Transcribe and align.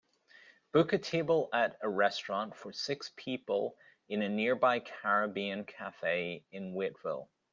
book 0.73 0.93
a 0.93 0.97
table 0.97 1.47
at 1.53 1.77
a 1.83 1.87
restaurant 1.89 2.55
for 2.55 2.73
six 2.73 3.11
people 3.17 3.75
in 4.09 4.23
a 4.23 4.29
nearby 4.29 4.79
caribbean 4.79 5.63
cafe 5.63 6.43
in 6.51 6.73
Waiteville 6.73 7.29